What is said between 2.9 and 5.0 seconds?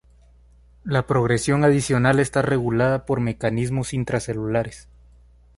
por mecanismos intracelulares.